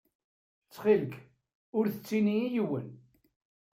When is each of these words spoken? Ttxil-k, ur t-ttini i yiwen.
Ttxil-k, 0.65 1.13
ur 1.77 1.85
t-ttini 1.89 2.37
i 2.45 2.49
yiwen. 2.53 2.87